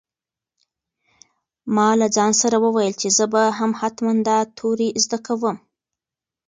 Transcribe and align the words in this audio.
ما 1.75 1.89
له 1.99 2.07
ځان 2.15 2.31
سره 2.41 2.57
وویل 2.65 2.93
چې 3.01 3.07
زه 3.17 3.25
به 3.33 3.43
هم 3.57 3.71
حتماً 3.79 4.13
دا 4.29 4.37
توري 4.57 4.89
زده 5.03 5.17
کوم. 5.25 5.57